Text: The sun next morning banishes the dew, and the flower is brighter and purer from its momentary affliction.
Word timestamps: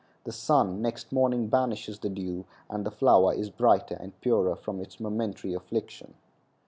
The 0.23 0.31
sun 0.31 0.81
next 0.81 1.11
morning 1.11 1.45
banishes 1.47 1.99
the 1.99 2.09
dew, 2.09 2.45
and 2.71 2.83
the 2.87 2.89
flower 2.89 3.35
is 3.35 3.51
brighter 3.51 3.93
and 3.99 4.19
purer 4.19 4.55
from 4.55 4.81
its 4.81 4.99
momentary 4.99 5.53
affliction. 5.53 6.15